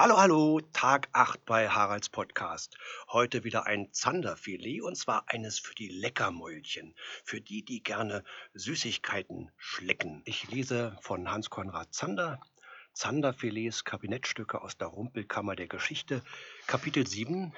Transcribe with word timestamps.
Hallo, 0.00 0.16
hallo, 0.16 0.60
Tag 0.72 1.08
8 1.12 1.44
bei 1.44 1.68
Haralds 1.68 2.08
Podcast. 2.08 2.78
Heute 3.08 3.42
wieder 3.42 3.66
ein 3.66 3.92
Zanderfilet 3.92 4.80
und 4.80 4.96
zwar 4.96 5.24
eines 5.26 5.58
für 5.58 5.74
die 5.74 5.88
Leckermäulchen, 5.88 6.94
für 7.24 7.40
die, 7.40 7.64
die 7.64 7.82
gerne 7.82 8.22
Süßigkeiten 8.54 9.50
schlecken. 9.56 10.22
Ich 10.24 10.48
lese 10.52 10.96
von 11.00 11.28
Hans 11.28 11.50
Konrad 11.50 11.92
Zander 11.92 12.40
Zanderfilets 12.92 13.84
Kabinettstücke 13.84 14.62
aus 14.62 14.78
der 14.78 14.86
Rumpelkammer 14.86 15.56
der 15.56 15.66
Geschichte, 15.66 16.22
Kapitel 16.68 17.04
7 17.04 17.52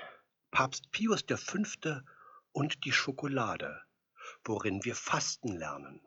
Papst 0.50 0.90
Pius 0.92 1.22
V. 1.28 1.58
und 2.52 2.86
die 2.86 2.92
Schokolade, 2.92 3.82
worin 4.46 4.82
wir 4.82 4.94
Fasten 4.94 5.58
lernen. 5.58 6.00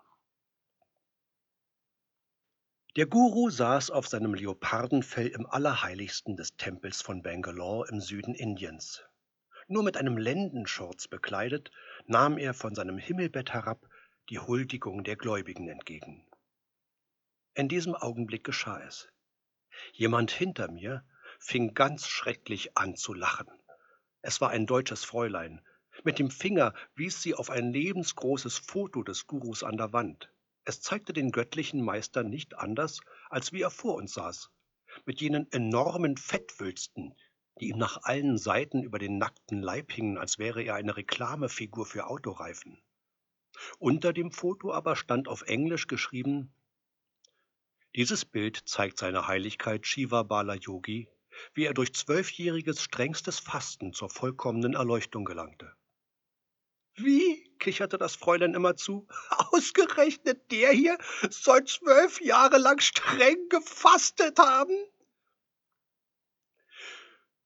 Der 2.96 3.08
Guru 3.08 3.50
saß 3.50 3.90
auf 3.90 4.08
seinem 4.08 4.36
Leopardenfell 4.36 5.26
im 5.26 5.48
Allerheiligsten 5.48 6.38
des 6.38 6.58
Tempels 6.58 7.02
von 7.02 7.24
Bangalore 7.24 7.90
im 7.90 8.00
Süden 8.00 8.36
Indiens. 8.36 9.04
Nur 9.68 9.82
mit 9.82 9.98
einem 9.98 10.16
Lendenschurz 10.16 11.08
bekleidet, 11.08 11.72
nahm 12.06 12.38
er 12.38 12.54
von 12.54 12.76
seinem 12.76 13.00
Himmelbett 13.00 13.52
herab 13.52 13.90
die 14.30 14.38
Huldigung 14.38 15.04
der 15.04 15.16
Gläubigen 15.16 15.70
entgegen. 15.70 16.24
In 17.56 17.68
diesem 17.68 17.96
Augenblick 17.96 18.44
geschah 18.44 18.80
es. 18.84 19.10
Jemand 19.94 20.30
hinter 20.30 20.70
mir 20.70 21.04
fing 21.40 21.74
ganz 21.74 22.08
schrecklich 22.08 22.78
an 22.78 22.96
zu 22.96 23.16
lachen. 23.16 23.50
Es 24.22 24.40
war 24.40 24.52
ein 24.52 24.68
deutsches 24.68 25.04
Fräulein. 25.04 25.66
Mit 26.04 26.20
dem 26.20 26.30
Finger 26.30 26.76
wies 26.94 27.24
sie 27.24 27.34
auf 27.34 27.50
ein 27.50 27.74
lebensgroßes 27.74 28.60
Foto 28.60 29.02
des 29.02 29.26
Gurus 29.26 29.64
an 29.64 29.78
der 29.78 29.94
Wand. 29.94 30.30
Es 30.66 30.82
zeigte 30.82 31.12
den 31.14 31.32
göttlichen 31.32 31.82
Meister 31.82 32.24
nicht 32.24 32.56
anders, 32.56 33.02
als 33.30 33.52
wie 33.52 33.62
er 33.62 33.72
vor 33.72 33.96
uns 33.96 34.14
saß, 34.14 34.50
mit 35.06 35.20
jenen 35.20 35.52
enormen 35.52 36.16
Fettwülsten, 36.18 37.16
die 37.60 37.70
ihm 37.70 37.78
nach 37.78 38.04
allen 38.04 38.38
Seiten 38.38 38.82
über 38.82 38.98
den 38.98 39.18
nackten 39.18 39.62
Leib 39.62 39.92
hingen, 39.92 40.18
als 40.18 40.40
wäre 40.40 40.64
er 40.64 40.76
eine 40.76 40.96
Reklamefigur 40.96 41.86
für 41.86 42.08
Autoreifen. 42.08 42.82
Unter 43.78 44.14
dem 44.14 44.32
Foto 44.32 44.74
aber 44.74 44.96
stand 44.96 45.28
auf 45.28 45.44
Englisch 45.44 45.88
geschrieben 45.88 46.54
Dieses 47.96 48.26
Bild 48.26 48.64
zeigt 48.66 48.98
seine 48.98 49.28
Heiligkeit 49.28 49.86
Shiva 49.86 50.24
Bala 50.24 50.56
Yogi, 50.56 51.10
wie 51.54 51.66
er 51.66 51.74
durch 51.74 51.94
zwölfjähriges 51.94 52.82
strengstes 52.82 53.40
Fasten 53.40 53.94
zur 53.94 54.10
vollkommenen 54.10 54.74
Erleuchtung 54.74 55.26
gelangte. 55.26 55.76
Wie? 56.96 57.43
Kicherte 57.64 57.98
das 57.98 58.16
Fräulein 58.16 58.54
immer 58.54 58.76
zu. 58.76 59.08
Ausgerechnet 59.30 60.52
der 60.52 60.72
hier 60.72 60.98
soll 61.30 61.64
zwölf 61.64 62.22
Jahre 62.22 62.58
lang 62.58 62.80
streng 62.80 63.50
gefastet 63.50 64.38
haben? 64.38 64.76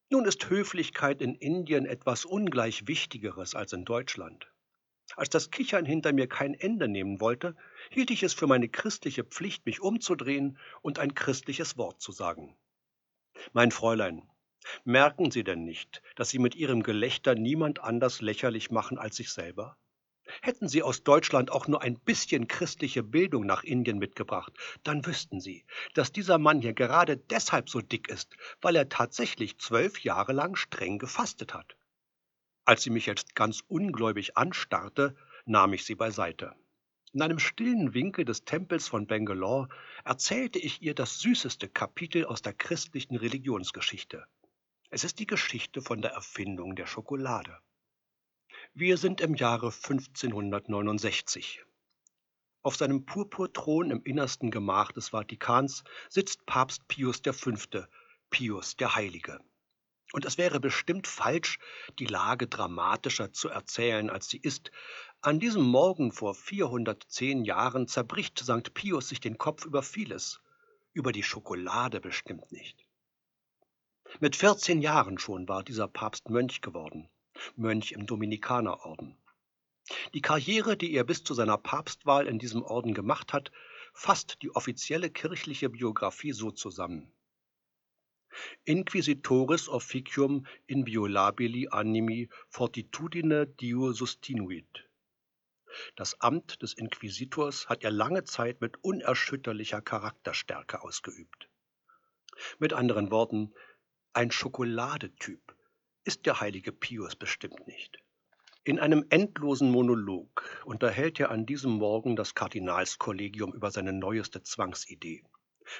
Nun 0.09 0.25
ist 0.25 0.49
Höflichkeit 0.49 1.21
in 1.21 1.35
Indien 1.35 1.85
etwas 1.85 2.25
ungleich 2.25 2.87
Wichtigeres 2.87 3.55
als 3.55 3.73
in 3.73 3.85
Deutschland. 3.85 4.51
Als 5.15 5.29
das 5.29 5.51
Kichern 5.51 5.85
hinter 5.85 6.11
mir 6.13 6.27
kein 6.27 6.53
Ende 6.53 6.87
nehmen 6.87 7.21
wollte, 7.21 7.55
hielt 7.89 8.11
ich 8.11 8.23
es 8.23 8.33
für 8.33 8.47
meine 8.47 8.69
christliche 8.69 9.23
Pflicht, 9.23 9.65
mich 9.65 9.81
umzudrehen 9.81 10.57
und 10.81 10.99
ein 10.99 11.13
christliches 11.13 11.77
Wort 11.77 12.01
zu 12.01 12.11
sagen. 12.11 12.57
Mein 13.53 13.71
Fräulein, 13.71 14.29
Merken 14.83 15.31
Sie 15.31 15.43
denn 15.43 15.63
nicht, 15.63 16.01
dass 16.15 16.29
Sie 16.29 16.39
mit 16.39 16.55
Ihrem 16.55 16.83
Gelächter 16.83 17.35
niemand 17.35 17.79
anders 17.79 18.21
lächerlich 18.21 18.71
machen 18.71 18.97
als 18.97 19.15
sich 19.15 19.31
selber? 19.31 19.77
Hätten 20.41 20.67
Sie 20.67 20.83
aus 20.83 21.03
Deutschland 21.03 21.51
auch 21.51 21.67
nur 21.67 21.81
ein 21.81 21.99
bisschen 21.99 22.47
christliche 22.47 23.03
Bildung 23.03 23.45
nach 23.45 23.63
Indien 23.63 23.97
mitgebracht, 23.97 24.53
dann 24.83 25.05
wüssten 25.05 25.39
Sie, 25.39 25.65
dass 25.93 26.11
dieser 26.11 26.37
Mann 26.37 26.61
hier 26.61 26.73
gerade 26.73 27.17
deshalb 27.17 27.69
so 27.69 27.81
dick 27.81 28.09
ist, 28.09 28.35
weil 28.61 28.75
er 28.75 28.89
tatsächlich 28.89 29.57
zwölf 29.59 29.99
Jahre 30.01 30.33
lang 30.33 30.55
streng 30.55 30.99
gefastet 30.99 31.53
hat. 31.53 31.75
Als 32.65 32.83
sie 32.83 32.89
mich 32.89 33.05
jetzt 33.05 33.33
ganz 33.33 33.63
ungläubig 33.67 34.35
anstarrte, 34.35 35.15
nahm 35.45 35.71
ich 35.73 35.85
sie 35.85 35.95
beiseite. 35.95 36.53
In 37.13 37.21
einem 37.21 37.39
stillen 37.39 37.93
Winkel 37.93 38.25
des 38.25 38.43
Tempels 38.43 38.89
von 38.89 39.07
Bangalore 39.07 39.69
erzählte 40.03 40.59
ich 40.59 40.81
ihr 40.81 40.93
das 40.93 41.19
süßeste 41.19 41.69
Kapitel 41.69 42.25
aus 42.25 42.41
der 42.41 42.53
christlichen 42.53 43.15
Religionsgeschichte. 43.15 44.25
Es 44.89 45.03
ist 45.03 45.19
die 45.19 45.27
Geschichte 45.27 45.81
von 45.81 46.01
der 46.01 46.11
Erfindung 46.11 46.75
der 46.75 46.85
Schokolade. 46.85 47.57
Wir 48.79 48.97
sind 48.97 49.21
im 49.21 49.33
Jahre 49.33 49.71
1569. 49.71 51.65
Auf 52.61 52.75
seinem 52.75 53.07
Purpurthron 53.07 53.89
im 53.89 54.03
innersten 54.03 54.51
Gemach 54.51 54.91
des 54.91 55.09
Vatikans 55.09 55.83
sitzt 56.09 56.45
Papst 56.45 56.87
Pius 56.87 57.19
V., 57.25 57.53
Pius 58.29 58.75
der 58.75 58.93
Heilige. 58.93 59.39
Und 60.13 60.25
es 60.25 60.37
wäre 60.37 60.59
bestimmt 60.59 61.07
falsch, 61.07 61.57
die 61.97 62.05
Lage 62.05 62.45
dramatischer 62.45 63.33
zu 63.33 63.49
erzählen, 63.49 64.11
als 64.11 64.29
sie 64.29 64.37
ist. 64.37 64.69
An 65.21 65.39
diesem 65.39 65.63
Morgen 65.63 66.11
vor 66.11 66.35
410 66.35 67.45
Jahren 67.45 67.87
zerbricht 67.87 68.37
St. 68.37 68.75
Pius 68.75 69.09
sich 69.09 69.19
den 69.19 69.39
Kopf 69.39 69.65
über 69.65 69.81
vieles, 69.81 70.39
über 70.93 71.11
die 71.11 71.23
Schokolade 71.23 71.99
bestimmt 71.99 72.51
nicht. 72.51 72.85
Mit 74.19 74.35
14 74.35 74.83
Jahren 74.83 75.17
schon 75.17 75.47
war 75.47 75.63
dieser 75.63 75.87
Papst 75.87 76.29
Mönch 76.29 76.61
geworden, 76.61 77.09
Mönch 77.55 77.91
im 77.91 78.05
Dominikanerorden. 78.05 79.17
Die 80.13 80.21
Karriere, 80.21 80.75
die 80.75 80.93
er 80.93 81.03
bis 81.03 81.23
zu 81.23 81.33
seiner 81.33 81.57
Papstwahl 81.57 82.27
in 82.27 82.39
diesem 82.39 82.61
Orden 82.61 82.93
gemacht 82.93 83.33
hat, 83.33 83.51
fasst 83.93 84.37
die 84.41 84.53
offizielle 84.53 85.09
kirchliche 85.09 85.69
Biografie 85.69 86.33
so 86.33 86.51
zusammen. 86.51 87.11
Inquisitoris 88.65 89.69
officium 89.69 90.45
inviolabili 90.67 91.69
animi 91.71 92.29
fortitudine 92.49 93.47
dio 93.47 93.93
sustinuit. 93.93 94.89
Das 95.95 96.19
Amt 96.21 96.61
des 96.61 96.73
Inquisitors 96.73 97.69
hat 97.69 97.83
er 97.83 97.91
lange 97.91 98.25
Zeit 98.25 98.61
mit 98.61 98.83
unerschütterlicher 98.83 99.81
Charakterstärke 99.81 100.81
ausgeübt. 100.81 101.49
Mit 102.59 102.73
anderen 102.73 103.09
Worten, 103.09 103.53
ein 104.13 104.31
Schokoladetyp 104.31 105.46
ist 106.07 106.25
der 106.25 106.39
heilige 106.39 106.71
Pius 106.71 107.17
bestimmt 107.17 107.67
nicht. 107.67 107.97
In 108.63 108.79
einem 108.79 109.05
endlosen 109.09 109.69
Monolog 109.69 110.63
unterhält 110.63 111.19
er 111.19 111.31
an 111.31 111.45
diesem 111.45 111.73
Morgen 111.73 112.15
das 112.15 112.33
Kardinalskollegium 112.33 113.53
über 113.53 113.71
seine 113.71 113.91
neueste 113.91 114.41
Zwangsidee. 114.41 115.23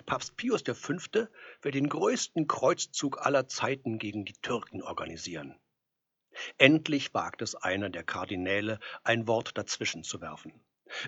Papst 0.05 0.35
Pius 0.35 0.63
V. 0.63 1.27
will 1.61 1.71
den 1.71 1.87
größten 1.87 2.45
Kreuzzug 2.45 3.25
aller 3.25 3.47
Zeiten 3.47 3.99
gegen 3.99 4.25
die 4.25 4.33
Türken 4.41 4.81
organisieren. 4.83 5.55
Endlich 6.57 7.13
wagt 7.13 7.41
es 7.41 7.55
einer 7.55 7.89
der 7.89 8.03
Kardinäle, 8.03 8.79
ein 9.05 9.27
Wort 9.27 9.57
dazwischen 9.57 10.03
zu 10.03 10.19
werfen. 10.19 10.53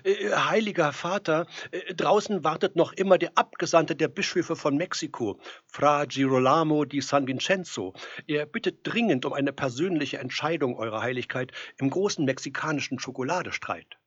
Äh, 0.04 0.30
heiliger 0.32 0.92
Vater, 0.92 1.46
äh, 1.70 1.94
draußen 1.94 2.44
wartet 2.44 2.76
noch 2.76 2.92
immer 2.92 3.18
der 3.18 3.36
Abgesandte 3.36 3.96
der 3.96 4.08
Bischöfe 4.08 4.56
von 4.56 4.76
Mexiko, 4.76 5.40
Fra 5.66 6.04
Girolamo 6.04 6.84
di 6.84 7.00
San 7.00 7.26
Vincenzo. 7.26 7.94
Er 8.26 8.46
bittet 8.46 8.86
dringend 8.86 9.24
um 9.24 9.32
eine 9.32 9.52
persönliche 9.52 10.18
Entscheidung, 10.18 10.76
Eurer 10.76 11.02
Heiligkeit, 11.02 11.52
im 11.78 11.90
großen 11.90 12.24
mexikanischen 12.24 12.98
Schokoladestreit. 12.98 13.98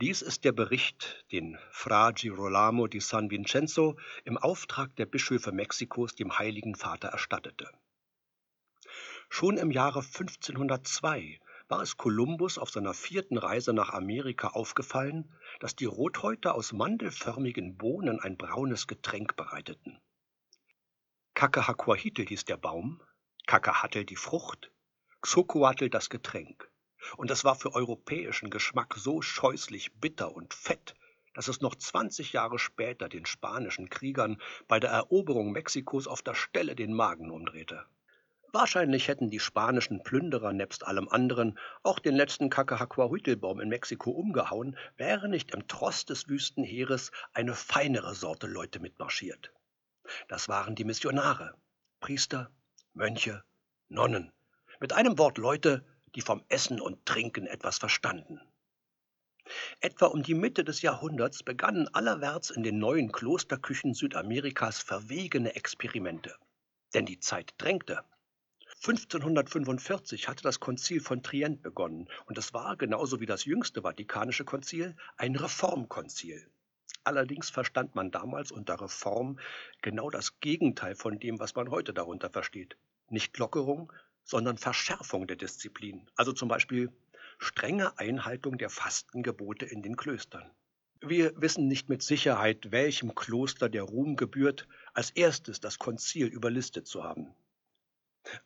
Dies 0.00 0.22
ist 0.22 0.44
der 0.44 0.52
Bericht, 0.52 1.24
den 1.30 1.58
Fra 1.70 2.10
Girolamo 2.10 2.86
di 2.86 3.00
San 3.00 3.30
Vincenzo 3.30 3.96
im 4.24 4.36
Auftrag 4.36 4.96
der 4.96 5.06
Bischöfe 5.06 5.52
Mexikos 5.52 6.14
dem 6.14 6.38
Heiligen 6.38 6.74
Vater 6.74 7.08
erstattete. 7.08 7.70
Schon 9.28 9.58
im 9.58 9.70
Jahre 9.70 10.00
1502 10.00 11.38
war 11.70 11.82
es 11.82 11.96
Kolumbus 11.96 12.58
auf 12.58 12.70
seiner 12.70 12.94
vierten 12.94 13.38
Reise 13.38 13.72
nach 13.72 13.90
Amerika 13.90 14.48
aufgefallen, 14.48 15.32
dass 15.60 15.76
die 15.76 15.84
Rothäuter 15.84 16.54
aus 16.54 16.72
mandelförmigen 16.72 17.76
Bohnen 17.76 18.18
ein 18.18 18.36
braunes 18.36 18.86
Getränk 18.86 19.36
bereiteten. 19.36 20.00
Kakahaquahitel 21.34 22.26
hieß 22.26 22.44
der 22.44 22.56
Baum, 22.56 23.00
Kakahatl 23.46 24.04
die 24.04 24.16
Frucht, 24.16 24.70
Xocoatl 25.20 25.88
das 25.88 26.10
Getränk. 26.10 26.70
Und 27.16 27.30
es 27.30 27.44
war 27.44 27.54
für 27.54 27.74
europäischen 27.74 28.50
Geschmack 28.50 28.94
so 28.96 29.22
scheußlich 29.22 29.94
bitter 29.94 30.34
und 30.34 30.52
fett, 30.52 30.94
dass 31.34 31.48
es 31.48 31.60
noch 31.60 31.74
20 31.74 32.32
Jahre 32.32 32.58
später 32.58 33.08
den 33.08 33.26
spanischen 33.26 33.88
Kriegern 33.88 34.40
bei 34.68 34.80
der 34.80 34.90
Eroberung 34.90 35.52
Mexikos 35.52 36.06
auf 36.06 36.20
der 36.20 36.34
Stelle 36.34 36.74
den 36.74 36.92
Magen 36.92 37.30
umdrehte. 37.30 37.86
Wahrscheinlich 38.52 39.06
hätten 39.06 39.30
die 39.30 39.38
spanischen 39.38 40.02
Plünderer 40.02 40.52
nebst 40.52 40.84
allem 40.84 41.08
anderen 41.08 41.56
auch 41.84 42.00
den 42.00 42.16
letzten 42.16 42.50
Cacahaquahuitl-Baum 42.50 43.60
in 43.60 43.68
Mexiko 43.68 44.10
umgehauen, 44.10 44.76
wäre 44.96 45.28
nicht 45.28 45.52
im 45.52 45.68
Tross 45.68 46.04
des 46.04 46.28
Wüstenheeres 46.28 47.12
eine 47.32 47.54
feinere 47.54 48.14
Sorte 48.14 48.48
Leute 48.48 48.80
mitmarschiert. 48.80 49.52
Das 50.26 50.48
waren 50.48 50.74
die 50.74 50.84
Missionare, 50.84 51.54
Priester, 52.00 52.50
Mönche, 52.92 53.44
Nonnen. 53.88 54.32
Mit 54.80 54.92
einem 54.92 55.16
Wort 55.18 55.38
Leute, 55.38 55.84
die 56.16 56.20
vom 56.20 56.44
Essen 56.48 56.80
und 56.80 57.06
Trinken 57.06 57.46
etwas 57.46 57.78
verstanden. 57.78 58.40
Etwa 59.80 60.06
um 60.06 60.24
die 60.24 60.34
Mitte 60.34 60.64
des 60.64 60.82
Jahrhunderts 60.82 61.44
begannen 61.44 61.88
allerwärts 61.88 62.50
in 62.50 62.64
den 62.64 62.78
neuen 62.78 63.12
Klosterküchen 63.12 63.94
Südamerikas 63.94 64.80
verwegene 64.80 65.54
Experimente. 65.54 66.34
Denn 66.94 67.06
die 67.06 67.20
Zeit 67.20 67.54
drängte. 67.58 68.02
1545 68.82 70.26
hatte 70.26 70.42
das 70.42 70.58
Konzil 70.58 71.02
von 71.02 71.22
Trient 71.22 71.62
begonnen 71.62 72.08
und 72.24 72.38
es 72.38 72.54
war, 72.54 72.78
genauso 72.78 73.20
wie 73.20 73.26
das 73.26 73.44
jüngste 73.44 73.82
Vatikanische 73.82 74.46
Konzil, 74.46 74.96
ein 75.18 75.36
Reformkonzil. 75.36 76.48
Allerdings 77.04 77.50
verstand 77.50 77.94
man 77.94 78.10
damals 78.10 78.50
unter 78.50 78.80
Reform 78.80 79.38
genau 79.82 80.08
das 80.08 80.40
Gegenteil 80.40 80.94
von 80.94 81.18
dem, 81.18 81.38
was 81.38 81.54
man 81.54 81.70
heute 81.70 81.92
darunter 81.92 82.30
versteht. 82.30 82.78
Nicht 83.10 83.36
Lockerung, 83.36 83.92
sondern 84.24 84.56
Verschärfung 84.56 85.26
der 85.26 85.36
Disziplin. 85.36 86.08
Also 86.16 86.32
zum 86.32 86.48
Beispiel 86.48 86.90
strenge 87.36 87.98
Einhaltung 87.98 88.56
der 88.56 88.70
Fastengebote 88.70 89.66
in 89.66 89.82
den 89.82 89.96
Klöstern. 89.96 90.50
Wir 91.02 91.38
wissen 91.38 91.68
nicht 91.68 91.90
mit 91.90 92.02
Sicherheit, 92.02 92.72
welchem 92.72 93.14
Kloster 93.14 93.68
der 93.68 93.82
Ruhm 93.82 94.16
gebührt, 94.16 94.66
als 94.94 95.10
erstes 95.10 95.60
das 95.60 95.78
Konzil 95.78 96.28
überlistet 96.28 96.86
zu 96.86 97.04
haben. 97.04 97.34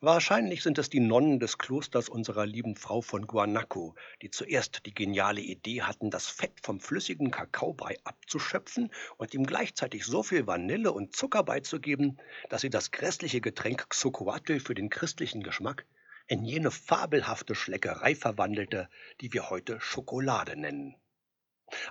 Wahrscheinlich 0.01 0.63
sind 0.63 0.79
es 0.79 0.89
die 0.89 1.01
Nonnen 1.01 1.41
des 1.41 1.59
Klosters 1.59 2.09
unserer 2.09 2.47
lieben 2.47 2.77
Frau 2.77 3.01
von 3.01 3.27
Guanaco, 3.27 3.97
die 4.23 4.31
zuerst 4.31 4.87
die 4.87 4.95
geniale 4.95 5.41
Idee 5.41 5.83
hatten, 5.83 6.11
das 6.11 6.29
Fett 6.29 6.61
vom 6.63 6.79
flüssigen 6.81 7.31
Kakaobrei 7.33 7.99
abzuschöpfen 8.05 8.93
und 9.17 9.35
ihm 9.35 9.45
gleichzeitig 9.45 10.05
so 10.05 10.23
viel 10.23 10.47
Vanille 10.47 10.93
und 10.93 11.17
Zucker 11.17 11.43
beizugeben, 11.43 12.19
dass 12.51 12.61
sie 12.61 12.71
das 12.71 12.93
grässliche 12.93 13.41
Getränk 13.41 13.89
Xocoatl 13.91 14.61
für 14.61 14.75
den 14.75 14.91
christlichen 14.91 15.43
Geschmack 15.43 15.87
in 16.29 16.45
jene 16.45 16.71
fabelhafte 16.71 17.55
Schleckerei 17.55 18.15
verwandelte, 18.15 18.89
die 19.21 19.33
wir 19.33 19.51
heute 19.51 19.81
Schokolade 19.81 20.57
nennen. 20.57 20.95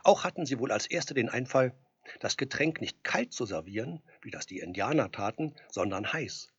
Auch 0.03 0.23
hatten 0.23 0.45
sie 0.45 0.57
wohl 0.59 0.71
als 0.71 0.87
Erste 0.87 1.13
den 1.13 1.29
Einfall, 1.29 1.75
das 2.19 2.37
Getränk 2.37 2.79
nicht 2.79 3.03
kalt 3.03 3.33
zu 3.33 3.45
servieren, 3.45 4.01
wie 4.21 4.31
das 4.31 4.45
die 4.45 4.59
Indianer 4.59 5.11
taten, 5.11 5.53
sondern 5.69 6.11
heiß. 6.11 6.52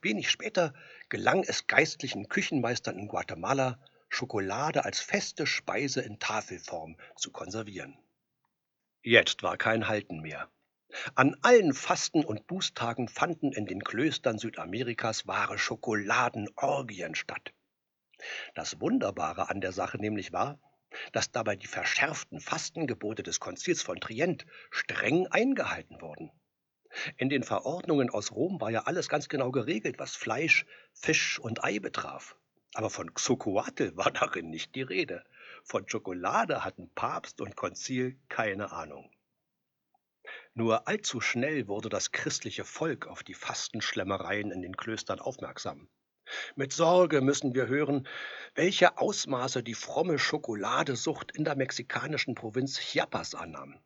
Wenig 0.00 0.30
später 0.30 0.74
gelang 1.08 1.42
es 1.42 1.66
geistlichen 1.66 2.28
Küchenmeistern 2.28 2.98
in 2.98 3.08
Guatemala, 3.08 3.80
Schokolade 4.08 4.84
als 4.84 5.00
feste 5.00 5.46
Speise 5.46 6.00
in 6.00 6.18
Tafelform 6.18 6.96
zu 7.16 7.32
konservieren. 7.32 7.98
Jetzt 9.02 9.42
war 9.42 9.56
kein 9.56 9.88
Halten 9.88 10.20
mehr. 10.20 10.48
An 11.16 11.36
allen 11.42 11.74
Fasten- 11.74 12.24
und 12.24 12.46
Bußtagen 12.46 13.08
fanden 13.08 13.52
in 13.52 13.66
den 13.66 13.82
Klöstern 13.82 14.38
Südamerikas 14.38 15.26
wahre 15.26 15.58
Schokoladenorgien 15.58 17.14
statt. 17.14 17.52
Das 18.54 18.80
Wunderbare 18.80 19.50
an 19.50 19.60
der 19.60 19.72
Sache 19.72 19.98
nämlich 19.98 20.32
war, 20.32 20.60
dass 21.12 21.32
dabei 21.32 21.56
die 21.56 21.66
verschärften 21.66 22.40
Fastengebote 22.40 23.24
des 23.24 23.40
Konzils 23.40 23.82
von 23.82 23.98
Trient 23.98 24.46
streng 24.70 25.26
eingehalten 25.26 26.00
wurden. 26.00 26.30
In 27.16 27.28
den 27.28 27.42
Verordnungen 27.42 28.10
aus 28.10 28.32
Rom 28.32 28.60
war 28.60 28.70
ja 28.70 28.82
alles 28.82 29.08
ganz 29.08 29.28
genau 29.28 29.50
geregelt, 29.50 29.98
was 29.98 30.16
Fleisch, 30.16 30.66
Fisch 30.92 31.38
und 31.38 31.64
Ei 31.64 31.78
betraf. 31.78 32.36
Aber 32.74 32.90
von 32.90 33.14
Xocoatl 33.14 33.96
war 33.96 34.10
darin 34.10 34.50
nicht 34.50 34.74
die 34.74 34.82
Rede. 34.82 35.24
Von 35.62 35.88
Schokolade 35.88 36.64
hatten 36.64 36.90
Papst 36.94 37.40
und 37.40 37.56
Konzil 37.56 38.18
keine 38.28 38.72
Ahnung. 38.72 39.10
Nur 40.54 40.88
allzu 40.88 41.20
schnell 41.20 41.68
wurde 41.68 41.88
das 41.88 42.12
christliche 42.12 42.64
Volk 42.64 43.06
auf 43.06 43.22
die 43.22 43.34
Fastenschlemmereien 43.34 44.50
in 44.50 44.62
den 44.62 44.76
Klöstern 44.76 45.20
aufmerksam. 45.20 45.88
Mit 46.56 46.72
Sorge 46.72 47.20
müssen 47.20 47.54
wir 47.54 47.66
hören, 47.66 48.08
welche 48.54 48.98
Ausmaße 48.98 49.62
die 49.62 49.74
fromme 49.74 50.18
Schokoladesucht 50.18 51.32
in 51.32 51.44
der 51.44 51.56
mexikanischen 51.56 52.34
Provinz 52.34 52.78
Chiapas 52.78 53.34
annahm. 53.34 53.78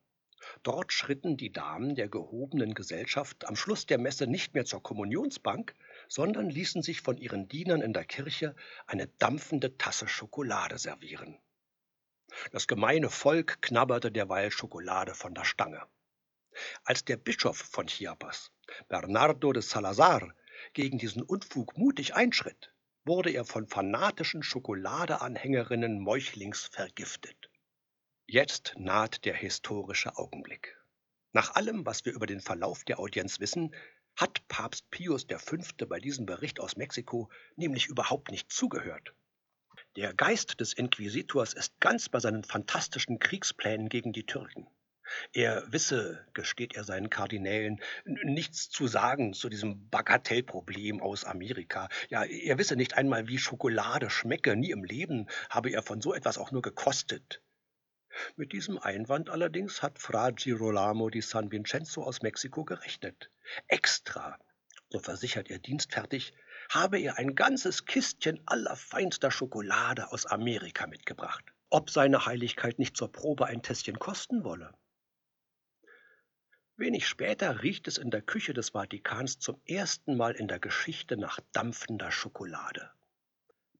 Dort 0.63 0.93
schritten 0.93 1.37
die 1.37 1.53
Damen 1.53 1.95
der 1.95 2.09
gehobenen 2.09 2.75
Gesellschaft 2.75 3.47
am 3.47 3.57
Schluss 3.57 3.87
der 3.87 3.99
Messe 3.99 4.27
nicht 4.27 4.55
mehr 4.55 4.65
zur 4.65 4.83
Kommunionsbank, 4.83 5.75
sondern 6.09 6.51
ließen 6.51 6.83
sich 6.83 7.01
von 7.01 7.17
ihren 7.17 7.49
Dienern 7.49 7.83
in 7.83 7.93
der 7.93 8.05
Kirche 8.05 8.55
eine 8.87 9.09
dampfende 9.19 9.77
Tasse 9.77 10.09
Schokolade 10.09 10.79
servieren. 10.79 11.39
Das 12.53 12.67
gemeine 12.67 13.11
Volk 13.11 13.63
knabberte 13.63 14.13
derweil 14.13 14.51
Schokolade 14.51 15.15
von 15.15 15.35
der 15.35 15.45
Stange. 15.45 15.83
Als 16.85 17.05
der 17.05 17.17
Bischof 17.17 17.57
von 17.57 17.87
Chiapas, 17.87 18.51
Bernardo 18.89 19.53
de 19.53 19.63
Salazar, 19.63 20.35
gegen 20.73 20.99
diesen 20.99 21.23
Unfug 21.23 21.79
mutig 21.79 22.15
einschritt, 22.15 22.73
wurde 23.05 23.31
er 23.31 23.45
von 23.45 23.67
fanatischen 23.67 24.43
Schokoladeanhängerinnen 24.43 26.01
meuchlings 26.01 26.67
vergiftet. 26.67 27.38
Jetzt 28.31 28.75
naht 28.77 29.25
der 29.25 29.33
historische 29.33 30.19
Augenblick. 30.19 30.77
Nach 31.33 31.55
allem, 31.55 31.87
was 31.87 32.05
wir 32.05 32.13
über 32.13 32.27
den 32.27 32.43
Verlauf 32.43 32.85
der 32.85 32.99
Audienz 32.99 33.41
wissen, 33.41 33.75
hat 34.17 34.47
Papst 34.49 34.91
Pius 34.91 35.25
V. 35.31 35.57
bei 35.87 35.99
diesem 35.99 36.27
Bericht 36.27 36.61
aus 36.61 36.77
Mexiko 36.77 37.31
nämlich 37.57 37.87
überhaupt 37.87 38.31
nicht 38.31 38.53
zugehört. 38.53 39.15
Der 39.97 40.13
Geist 40.13 40.61
des 40.61 40.75
Inquisitors 40.75 41.55
ist 41.55 41.81
ganz 41.81 42.11
bei 42.11 42.21
seinen 42.21 42.45
fantastischen 42.45 43.19
Kriegsplänen 43.19 43.89
gegen 43.89 44.13
die 44.13 44.27
Türken. 44.27 44.67
Er 45.33 45.65
wisse, 45.73 46.23
gesteht 46.35 46.77
er 46.77 46.85
seinen 46.85 47.09
Kardinälen, 47.09 47.81
nichts 48.05 48.69
zu 48.69 48.89
sagen 48.89 49.33
zu 49.33 49.49
diesem 49.49 49.89
Bagatellproblem 49.89 51.01
aus 51.01 51.25
Amerika. 51.25 51.89
Ja, 52.11 52.25
er 52.25 52.59
wisse 52.59 52.77
nicht 52.77 52.93
einmal, 52.93 53.27
wie 53.27 53.39
Schokolade 53.39 54.11
schmecke, 54.11 54.55
nie 54.55 54.71
im 54.71 54.85
Leben 54.85 55.29
habe 55.49 55.71
er 55.71 55.83
von 55.83 56.03
so 56.03 56.13
etwas 56.13 56.37
auch 56.37 56.53
nur 56.53 56.61
gekostet. 56.61 57.41
Mit 58.37 58.53
diesem 58.53 58.79
Einwand 58.79 59.31
allerdings 59.31 59.83
hat 59.83 59.99
Fra 59.99 60.31
Girolamo 60.31 61.11
di 61.11 61.21
San 61.21 61.51
Vincenzo 61.51 62.03
aus 62.03 62.23
Mexiko 62.23 62.65
gerechnet. 62.65 63.31
Extra, 63.67 64.39
so 64.91 64.99
versichert 64.99 65.51
er 65.51 65.59
dienstfertig, 65.59 66.33
habe 66.71 66.99
er 66.99 67.19
ein 67.19 67.35
ganzes 67.35 67.85
Kistchen 67.85 68.41
allerfeinster 68.47 69.31
Schokolade 69.31 70.13
aus 70.13 70.27
Amerika 70.27 70.87
mitgebracht. 70.87 71.45
Ob 71.71 71.91
seine 71.91 72.27
Heiligkeit 72.27 72.79
nicht 72.79 72.97
zur 72.97 73.13
Probe 73.13 73.47
ein 73.47 73.63
Tässchen 73.63 73.99
kosten 73.99 74.45
wolle. 74.45 74.75
Wenig 76.77 77.09
später 77.09 77.63
riecht 77.63 77.89
es 77.89 77.99
in 77.99 78.11
der 78.11 78.23
Küche 78.23 78.55
des 78.55 78.71
Vatikans 78.71 79.41
zum 79.41 79.61
ersten 79.67 80.17
Mal 80.17 80.35
in 80.37 80.47
der 80.47 80.61
Geschichte 80.61 81.17
nach 81.17 81.41
dampfender 81.53 82.13
Schokolade. 82.13 82.91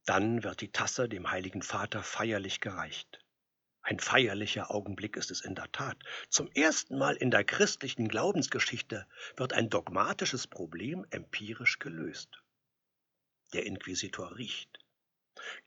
Dann 0.05 0.43
wird 0.43 0.63
die 0.63 0.73
Tasse 0.73 1.09
dem 1.09 1.31
Heiligen 1.31 1.63
Vater 1.63 2.03
feierlich 2.03 2.61
gereicht. 2.61 3.21
Ein 3.89 4.01
feierlicher 4.01 4.71
Augenblick 4.71 5.17
ist 5.17 5.31
es 5.31 5.41
in 5.41 5.55
der 5.55 5.73
Tat. 5.73 5.97
Zum 6.29 6.53
ersten 6.53 6.99
Mal 6.99 7.17
in 7.17 7.31
der 7.31 7.43
christlichen 7.43 8.07
Glaubensgeschichte 8.07 9.07
wird 9.39 9.55
ein 9.55 9.71
dogmatisches 9.71 10.47
Problem 10.47 11.07
empirisch 11.09 11.79
gelöst. 11.79 12.43
Der 13.55 13.65
Inquisitor 13.65 14.37
riecht. 14.37 14.79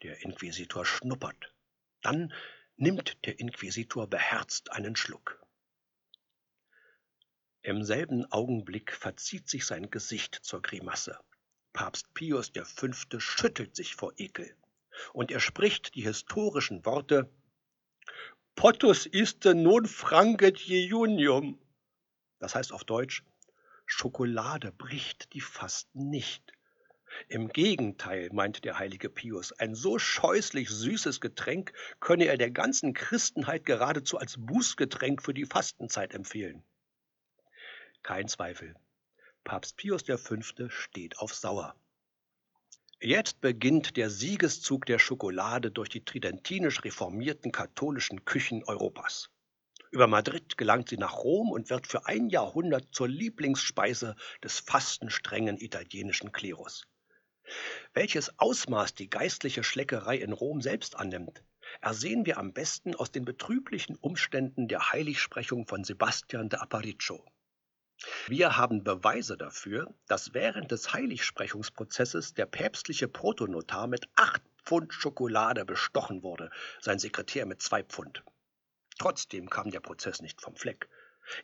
Der 0.04 0.22
Inquisitor 0.22 0.86
schnuppert. 0.86 1.52
Dann 2.04 2.32
nimmt 2.76 3.18
der 3.26 3.40
Inquisitor 3.40 4.08
beherzt 4.08 4.72
einen 4.72 4.96
Schluck. 4.96 5.44
Im 7.64 7.82
selben 7.82 8.32
Augenblick 8.32 8.92
verzieht 8.92 9.50
sich 9.50 9.66
sein 9.66 9.90
Gesicht 9.90 10.36
zur 10.44 10.62
Grimasse. 10.62 11.18
Papst 11.74 12.14
Pius 12.14 12.52
V. 12.54 13.20
schüttelt 13.20 13.76
sich 13.76 13.96
vor 13.96 14.14
Ekel. 14.18 14.56
Und 15.12 15.32
er 15.32 15.40
spricht 15.40 15.96
die 15.96 16.04
historischen 16.04 16.86
Worte 16.86 17.28
Pottus 18.56 19.06
iste 19.06 19.56
non 19.56 19.86
franget 19.86 20.60
jejunium. 20.60 21.60
Das 22.40 22.56
heißt 22.56 22.72
auf 22.72 22.84
Deutsch, 22.84 23.24
Schokolade 23.86 24.72
bricht 24.72 25.34
die 25.34 25.42
Fasten 25.42 26.10
nicht. 26.10 26.54
Im 27.28 27.50
Gegenteil, 27.50 28.30
meint 28.32 28.64
der 28.64 28.80
heilige 28.80 29.10
Pius, 29.10 29.52
ein 29.52 29.76
so 29.76 30.00
scheußlich 30.00 30.70
süßes 30.70 31.20
Getränk 31.20 31.74
könne 32.00 32.26
er 32.26 32.38
der 32.38 32.52
ganzen 32.52 32.94
Christenheit 32.94 33.66
geradezu 33.66 34.18
als 34.18 34.36
Bußgetränk 34.38 35.22
für 35.22 35.34
die 35.34 35.46
Fastenzeit 35.46 36.14
empfehlen. 36.14 36.64
Kein 38.04 38.28
Zweifel, 38.28 38.76
Papst 39.44 39.76
Pius 39.76 40.04
V. 40.04 40.70
steht 40.70 41.18
auf 41.20 41.34
Sauer. 41.34 41.76
Jetzt 43.04 43.42
beginnt 43.42 43.98
der 43.98 44.12
Siegeszug 44.12 44.86
der 44.86 45.00
Schokolade 45.00 45.72
durch 45.72 45.90
die 45.90 46.06
tridentinisch 46.06 46.84
reformierten 46.84 47.52
katholischen 47.52 48.26
Küchen 48.26 48.64
Europas. 48.64 49.32
Über 49.90 50.06
Madrid 50.06 50.56
gelangt 50.56 50.90
sie 50.90 50.98
nach 50.98 51.18
Rom 51.18 51.50
und 51.50 51.72
wird 51.72 51.88
für 51.88 52.06
ein 52.06 52.30
Jahrhundert 52.30 52.90
zur 52.92 53.08
Lieblingsspeise 53.08 54.16
des 54.44 54.60
fastenstrengen 54.60 55.58
italienischen 55.58 56.32
Klerus. 56.32 56.86
Welches 57.96 58.38
Ausmaß 58.38 58.94
die 58.94 59.10
geistliche 59.10 59.64
Schleckerei 59.64 60.18
in 60.18 60.32
Rom 60.32 60.62
selbst 60.62 60.96
annimmt, 60.96 61.44
ersehen 61.82 62.28
wir 62.28 62.38
am 62.38 62.54
besten 62.54 62.94
aus 62.94 63.12
den 63.12 63.26
betrüblichen 63.26 63.96
Umständen 63.96 64.68
der 64.68 64.92
Heiligsprechung 64.92 65.66
von 65.66 65.84
Sebastian 65.84 66.50
de 66.50 66.60
Aparicio. 66.60 67.26
Wir 68.28 68.58
haben 68.58 68.84
Beweise 68.84 69.38
dafür, 69.38 69.94
dass 70.08 70.34
während 70.34 70.72
des 70.72 70.94
Heiligsprechungsprozesses 70.94 72.34
der 72.34 72.46
päpstliche 72.46 73.08
Protonotar 73.08 73.88
mit 73.88 74.10
acht 74.16 74.42
Pfund 74.64 74.94
Schokolade 74.94 75.66
bestochen 75.66 76.24
wurde, 76.24 76.50
sein 76.80 77.00
Sekretär 77.00 77.46
mit 77.46 77.62
zwei 77.62 77.84
Pfund. 77.84 78.24
Trotzdem 78.98 79.50
kam 79.50 79.72
der 79.72 79.80
Prozess 79.80 80.22
nicht 80.22 80.42
vom 80.42 80.56
Fleck. 80.56 80.88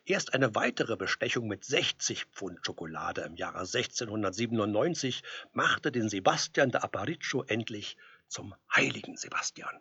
Erst 0.06 0.34
eine 0.34 0.56
weitere 0.56 0.96
Bestechung 0.96 1.48
mit 1.48 1.64
60 1.64 2.26
Pfund 2.26 2.66
Schokolade 2.66 3.22
im 3.22 3.36
Jahre 3.36 3.60
1697 3.60 5.24
machte 5.54 5.92
den 5.92 6.10
Sebastian 6.10 6.72
de 6.72 6.82
Aparicio 6.82 7.44
endlich 7.44 7.98
zum 8.28 8.56
heiligen 8.76 9.18
Sebastian. 9.18 9.80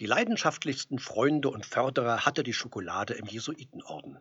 Die 0.00 0.06
leidenschaftlichsten 0.06 0.98
Freunde 0.98 1.50
und 1.50 1.66
Förderer 1.66 2.24
hatte 2.24 2.42
die 2.42 2.54
Schokolade 2.54 3.14
im 3.14 3.26
Jesuitenorden. 3.26 4.18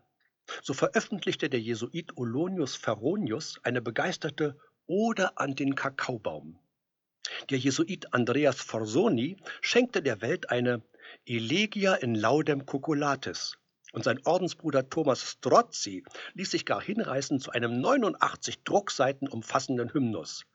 So 0.62 0.73
veröffentlichte 0.73 1.50
der 1.50 1.62
Jesuit 1.62 2.17
Olonius 2.17 2.75
Ferronius 2.75 3.59
eine 3.63 3.81
begeisterte 3.81 4.57
Ode 4.88 5.38
an 5.38 5.55
den 5.55 5.75
Kakaobaum. 5.75 6.59
Der 7.50 7.57
Jesuit 7.57 8.13
Andreas 8.13 8.59
Forsoni 8.62 9.38
schenkte 9.62 10.01
der 10.01 10.21
Welt 10.21 10.50
eine 10.50 10.81
Elegia 11.25 11.95
in 11.95 12.15
laudem 12.15 12.65
cocolatis, 12.65 13.57
und 13.93 14.03
sein 14.03 14.19
Ordensbruder 14.25 14.89
Thomas 14.89 15.21
Strozzi 15.21 16.03
ließ 16.33 16.51
sich 16.51 16.65
gar 16.65 16.81
hinreißen 16.81 17.39
zu 17.39 17.51
einem 17.51 17.79
89 17.79 18.63
Druckseiten 18.63 19.27
umfassenden 19.27 19.93
Hymnus, 19.93 20.45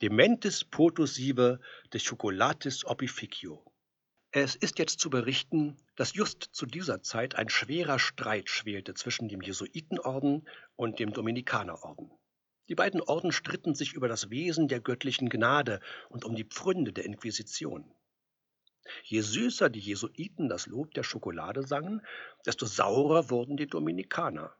Dementis 0.00 0.64
potus 0.64 1.16
sive 1.16 1.58
de 1.92 2.00
Chocolatis 2.00 2.84
opificio. 2.84 3.67
Es 4.30 4.56
ist 4.56 4.78
jetzt 4.78 5.00
zu 5.00 5.08
berichten, 5.08 5.78
dass 5.96 6.14
just 6.14 6.50
zu 6.52 6.66
dieser 6.66 7.02
Zeit 7.02 7.36
ein 7.36 7.48
schwerer 7.48 7.98
Streit 7.98 8.50
schwelte 8.50 8.92
zwischen 8.92 9.28
dem 9.28 9.40
Jesuitenorden 9.40 10.46
und 10.76 10.98
dem 10.98 11.14
Dominikanerorden. 11.14 12.10
Die 12.68 12.74
beiden 12.74 13.00
Orden 13.00 13.32
stritten 13.32 13.74
sich 13.74 13.94
über 13.94 14.06
das 14.06 14.28
Wesen 14.28 14.68
der 14.68 14.80
göttlichen 14.80 15.30
Gnade 15.30 15.80
und 16.10 16.26
um 16.26 16.34
die 16.36 16.44
Pfründe 16.44 16.92
der 16.92 17.06
Inquisition. 17.06 17.90
Je 19.04 19.22
süßer 19.22 19.70
die 19.70 19.80
Jesuiten 19.80 20.50
das 20.50 20.66
Lob 20.66 20.92
der 20.92 21.04
Schokolade 21.04 21.66
sangen, 21.66 22.02
desto 22.44 22.66
saurer 22.66 23.30
wurden 23.30 23.56
die 23.56 23.66
Dominikaner. 23.66 24.54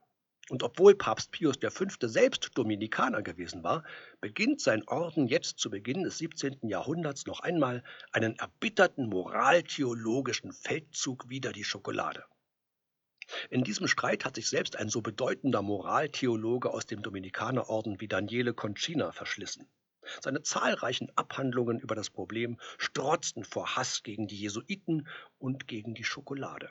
Und 0.50 0.62
obwohl 0.62 0.94
Papst 0.94 1.30
Pius 1.30 1.58
V. 1.60 1.86
selbst 2.00 2.56
Dominikaner 2.56 3.22
gewesen 3.22 3.62
war, 3.62 3.84
beginnt 4.20 4.60
sein 4.60 4.86
Orden 4.88 5.28
jetzt 5.28 5.58
zu 5.58 5.68
Beginn 5.68 6.04
des 6.04 6.18
17. 6.18 6.68
Jahrhunderts 6.68 7.26
noch 7.26 7.40
einmal 7.40 7.82
einen 8.12 8.36
erbitterten 8.36 9.08
moraltheologischen 9.08 10.52
Feldzug 10.52 11.28
wider 11.28 11.52
die 11.52 11.64
Schokolade. 11.64 12.24
In 13.50 13.62
diesem 13.62 13.88
Streit 13.88 14.24
hat 14.24 14.36
sich 14.36 14.48
selbst 14.48 14.76
ein 14.76 14.88
so 14.88 15.02
bedeutender 15.02 15.60
Moraltheologe 15.60 16.70
aus 16.70 16.86
dem 16.86 17.02
Dominikanerorden 17.02 18.00
wie 18.00 18.08
Daniele 18.08 18.54
Concina 18.54 19.12
verschlissen. 19.12 19.68
Seine 20.22 20.42
zahlreichen 20.42 21.12
Abhandlungen 21.16 21.78
über 21.78 21.94
das 21.94 22.08
Problem 22.08 22.58
strotzten 22.78 23.44
vor 23.44 23.76
Hass 23.76 24.02
gegen 24.02 24.26
die 24.26 24.36
Jesuiten 24.36 25.06
und 25.38 25.68
gegen 25.68 25.94
die 25.94 26.04
Schokolade. 26.04 26.70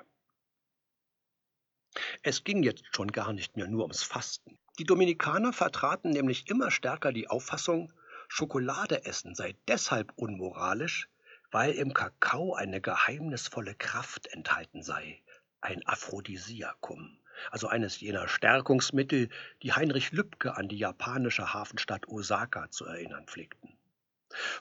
Es 2.23 2.43
ging 2.43 2.63
jetzt 2.63 2.83
schon 2.91 3.11
gar 3.11 3.33
nicht 3.33 3.55
mehr 3.55 3.67
nur 3.67 3.83
ums 3.83 4.03
Fasten. 4.03 4.57
Die 4.79 4.83
Dominikaner 4.83 5.53
vertraten 5.53 6.11
nämlich 6.11 6.49
immer 6.49 6.71
stärker 6.71 7.11
die 7.11 7.29
Auffassung, 7.29 7.91
Schokolade 8.27 9.05
essen 9.05 9.35
sei 9.35 9.55
deshalb 9.67 10.11
unmoralisch, 10.15 11.07
weil 11.51 11.71
im 11.71 11.93
Kakao 11.93 12.53
eine 12.53 12.81
geheimnisvolle 12.81 13.73
Kraft 13.75 14.27
enthalten 14.27 14.83
sei, 14.83 15.21
ein 15.61 15.85
Aphrodisiakum, 15.87 17.17
also 17.51 17.67
eines 17.67 17.99
jener 17.99 18.27
Stärkungsmittel, 18.27 19.29
die 19.63 19.73
Heinrich 19.73 20.11
Lübke 20.11 20.57
an 20.57 20.67
die 20.67 20.77
japanische 20.77 21.53
Hafenstadt 21.53 22.07
Osaka 22.07 22.69
zu 22.69 22.85
erinnern 22.85 23.25
pflegten. 23.27 23.77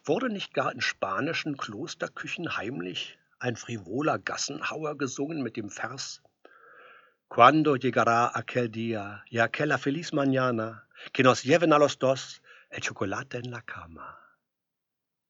Wurde 0.04 0.28
nicht 0.28 0.54
gar 0.54 0.72
in 0.72 0.80
spanischen 0.80 1.56
Klosterküchen 1.56 2.56
heimlich 2.56 3.18
ein 3.38 3.56
frivoler 3.56 4.18
Gassenhauer 4.18 4.96
gesungen 4.96 5.42
mit 5.42 5.56
dem 5.56 5.70
Vers 5.70 6.22
Cuando 7.28 7.76
llegará 7.76 8.30
aquel 8.32 8.70
día 8.70 9.24
y 9.28 9.40
aquella 9.40 9.78
feliz 9.78 10.12
mañana 10.12 10.88
que 11.12 11.24
nos 11.24 11.42
lleven 11.42 11.72
a 11.72 11.78
los 11.78 11.98
dos 11.98 12.40
el 12.70 12.80
chocolate 12.80 13.38
en 13.38 13.50
la 13.50 13.62
cama? 13.62 14.16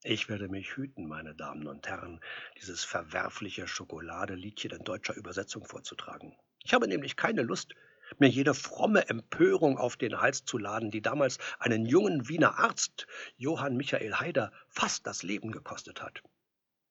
Ich 0.04 0.28
werde 0.28 0.48
mich 0.48 0.76
hüten, 0.76 1.08
meine 1.08 1.34
Damen 1.34 1.66
und 1.66 1.88
Herren, 1.88 2.20
dieses 2.60 2.84
verwerfliche 2.84 3.66
Schokoladeliedchen 3.66 4.72
in 4.72 4.84
deutscher 4.84 5.16
Übersetzung 5.16 5.64
vorzutragen. 5.64 6.36
Ich 6.62 6.74
habe 6.74 6.86
nämlich 6.86 7.16
keine 7.16 7.42
Lust, 7.42 7.74
mir 8.18 8.28
jede 8.28 8.54
fromme 8.54 9.08
Empörung 9.08 9.78
auf 9.78 9.96
den 9.96 10.20
Hals 10.20 10.44
zu 10.44 10.58
laden, 10.58 10.90
die 10.90 11.02
damals 11.02 11.38
einen 11.58 11.86
jungen 11.86 12.28
Wiener 12.28 12.58
Arzt, 12.58 13.06
Johann 13.36 13.76
Michael 13.76 14.14
Haider, 14.14 14.52
fast 14.68 15.06
das 15.06 15.22
Leben 15.22 15.50
gekostet 15.50 16.02
hat. 16.02 16.22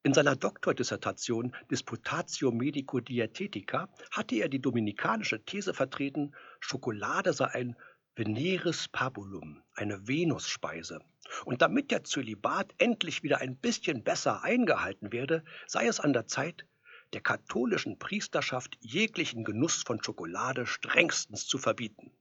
In 0.05 0.13
seiner 0.13 0.35
Doktordissertation 0.35 1.55
Disputatio 1.71 2.51
Medico 2.51 2.99
Dietetica 2.99 3.89
hatte 4.11 4.35
er 4.35 4.49
die 4.49 4.61
dominikanische 4.61 5.43
These 5.43 5.73
vertreten, 5.73 6.35
Schokolade 6.59 7.33
sei 7.33 7.47
ein 7.47 7.75
Veneris 8.15 8.87
Pabulum, 8.87 9.63
eine 9.73 10.07
Venusspeise. 10.07 10.99
Und 11.45 11.63
damit 11.63 11.89
der 11.89 12.03
Zölibat 12.03 12.71
endlich 12.77 13.23
wieder 13.23 13.39
ein 13.39 13.55
bisschen 13.55 14.03
besser 14.03 14.43
eingehalten 14.43 15.11
werde, 15.11 15.43
sei 15.65 15.87
es 15.87 15.99
an 15.99 16.13
der 16.13 16.27
Zeit, 16.27 16.67
der 17.13 17.21
katholischen 17.21 17.97
Priesterschaft 17.97 18.77
jeglichen 18.81 19.43
Genuss 19.43 19.81
von 19.81 20.03
Schokolade 20.03 20.67
strengstens 20.67 21.47
zu 21.47 21.57
verbieten. 21.57 22.11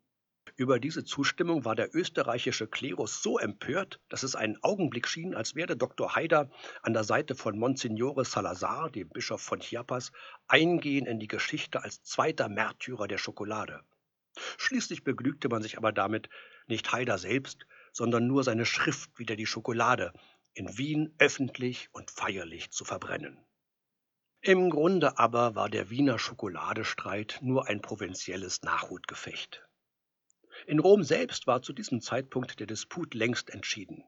Über 0.57 0.79
diese 0.79 1.05
Zustimmung 1.05 1.65
war 1.65 1.75
der 1.75 1.93
österreichische 1.97 2.69
Klerus 2.69 3.23
so 3.23 3.39
empört, 3.39 4.01
dass 4.09 4.23
es 4.23 4.37
einen 4.37 4.63
Augenblick 4.63 5.09
schien, 5.09 5.35
als 5.35 5.57
werde 5.57 5.77
Dr. 5.77 6.15
Haider 6.15 6.49
an 6.83 6.93
der 6.93 7.03
Seite 7.03 7.35
von 7.35 7.59
Monsignore 7.59 8.25
Salazar, 8.25 8.89
dem 8.89 9.09
Bischof 9.09 9.43
von 9.43 9.59
Chiapas, 9.59 10.13
eingehen 10.47 11.07
in 11.07 11.19
die 11.19 11.27
Geschichte 11.27 11.83
als 11.83 12.05
zweiter 12.05 12.49
Märtyrer 12.49 13.09
der 13.09 13.19
Schokolade. 13.19 13.83
Schließlich 14.57 15.03
begnügte 15.03 15.49
man 15.49 15.63
sich 15.63 15.77
aber 15.77 15.91
damit, 15.91 16.29
nicht 16.69 16.93
Haider 16.93 17.19
selbst, 17.19 17.67
sondern 17.93 18.29
nur 18.29 18.45
seine 18.45 18.65
Schrift 18.65 19.19
wider 19.19 19.35
die 19.35 19.47
Schokolade 19.47 20.13
in 20.55 20.79
Wien 20.79 21.13
öffentlich 21.19 21.89
und 21.93 22.13
feierlich 22.13 22.71
zu 22.71 22.85
verbrennen. 22.85 23.39
Im 24.41 24.71
Grunde 24.71 25.19
aber 25.19 25.57
war 25.57 25.69
der 25.69 25.91
Wiener 25.91 26.19
Schokoladestreit 26.19 27.39
nur 27.43 27.67
ein 27.67 27.81
provinzielles 27.81 28.63
Nachhutgefecht. 28.63 29.64
In 30.67 30.79
Rom 30.79 31.03
selbst 31.03 31.47
war 31.47 31.63
zu 31.63 31.73
diesem 31.73 32.01
Zeitpunkt 32.01 32.61
der 32.61 32.67
Disput 32.67 33.15
längst 33.15 33.51
entschieden. 33.51 34.05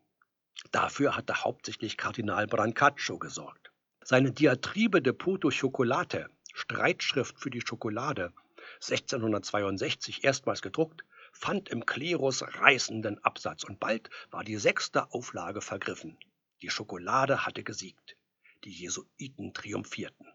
Dafür 0.71 1.17
hatte 1.17 1.45
hauptsächlich 1.45 1.97
Kardinal 1.97 2.47
Brancaccio 2.47 3.19
gesorgt. 3.19 3.73
Seine 4.03 4.33
Diatribe 4.33 5.03
de 5.03 5.13
Poto 5.13 5.51
Chocolate, 5.51 6.31
Streitschrift 6.55 7.39
für 7.39 7.51
die 7.51 7.61
Schokolade, 7.61 8.33
1662 8.77 10.25
erstmals 10.25 10.63
gedruckt, 10.63 11.05
fand 11.33 11.69
im 11.69 11.85
Klerus 11.85 12.43
reißenden 12.43 13.23
Absatz 13.23 13.65
und 13.65 13.79
bald 13.79 14.11
war 14.31 14.45
die 14.45 14.57
sechste 14.57 15.13
Auflage 15.13 15.61
vergriffen. 15.61 16.19
Die 16.63 16.71
Schokolade 16.71 17.45
hatte 17.45 17.63
gesiegt. 17.63 18.17
Die 18.65 18.73
Jesuiten 18.73 19.53
triumphierten. 19.53 20.27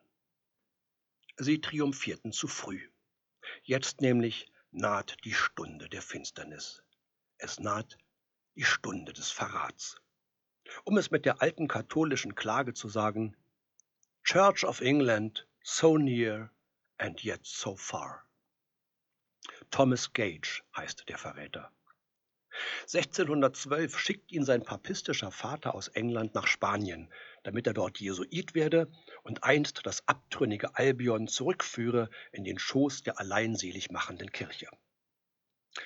Sie 1.37 1.59
triumphierten 1.59 2.31
zu 2.31 2.47
früh. 2.47 2.87
Jetzt 3.63 4.01
nämlich 4.01 4.51
naht 4.71 5.17
die 5.25 5.33
Stunde 5.33 5.89
der 5.89 6.01
Finsternis. 6.01 6.81
Es 7.37 7.59
naht 7.59 7.97
die 8.55 8.63
Stunde 8.63 9.13
des 9.13 9.29
Verrats. 9.29 9.97
Um 10.85 10.97
es 10.97 11.11
mit 11.11 11.25
der 11.25 11.41
alten 11.41 11.67
katholischen 11.67 12.35
Klage 12.35 12.73
zu 12.73 12.87
sagen, 12.87 13.35
Church 14.23 14.63
of 14.63 14.81
England, 14.81 15.47
so 15.63 15.97
near 15.97 16.51
and 16.97 17.23
yet 17.23 17.45
so 17.45 17.75
far. 17.75 18.25
Thomas 19.71 20.13
Gage 20.13 20.63
heißt 20.75 21.09
der 21.09 21.17
Verräter. 21.17 21.71
1612 22.81 23.97
schickt 23.97 24.31
ihn 24.31 24.43
sein 24.43 24.63
papistischer 24.63 25.31
Vater 25.31 25.73
aus 25.73 25.87
England 25.87 26.35
nach 26.35 26.47
Spanien, 26.47 27.11
damit 27.43 27.67
er 27.67 27.73
dort 27.73 27.99
Jesuit 27.99 28.53
werde 28.53 28.91
und 29.23 29.43
einst 29.43 29.85
das 29.85 30.07
abtrünnige 30.07 30.75
Albion 30.75 31.27
zurückführe 31.27 32.09
in 32.31 32.43
den 32.43 32.59
Schoß 32.59 33.03
der 33.03 33.19
alleinselig 33.19 33.91
machenden 33.91 34.31
Kirche. 34.31 34.67